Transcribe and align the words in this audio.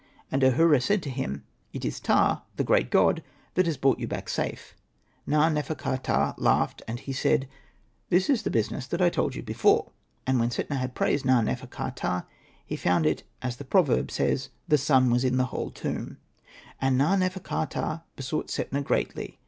And 0.31 0.43
Ahura 0.43 0.81
said 0.81 1.03
to 1.03 1.11
him, 1.11 1.43
''It 1.75 1.85
is 1.85 1.99
Ptah, 1.99 2.41
the 2.57 2.63
great 2.63 2.89
god, 2.89 3.21
that 3.53 3.67
has 3.67 3.77
brought 3.77 3.99
you 3.99 4.07
back 4.07 4.29
safe." 4.29 4.75
Na. 5.27 5.47
nefer.ka.ptah 5.47 6.33
laughed, 6.39 6.81
and 6.87 6.99
he 7.01 7.13
said,'' 7.13 7.47
This 8.09 8.27
is 8.27 8.41
the 8.41 8.49
business 8.49 8.87
that 8.87 8.99
I 8.99 9.11
told 9.11 9.35
you 9.35 9.43
before." 9.43 9.91
And 10.25 10.39
when 10.39 10.49
Setna 10.49 10.77
had 10.77 10.95
praised 10.95 11.23
Na.nefer.ka.ptah, 11.23 12.23
he 12.65 12.75
found 12.75 13.05
it 13.05 13.21
as 13.43 13.57
the 13.57 13.63
proverb 13.63 14.09
says, 14.09 14.49
*' 14.59 14.67
The 14.71 14.79
sun 14.79 15.11
was 15.11 15.23
in 15.23 15.37
the 15.37 15.45
whole 15.53 15.69
tomb." 15.69 16.17
And 16.81 16.99
Ahura 16.99 17.11
and 17.11 17.21
Na. 17.21 17.27
nefer.ka.ptah 17.27 18.01
besought 18.15 18.47
Setna 18.49 18.81
greatly. 18.83 19.37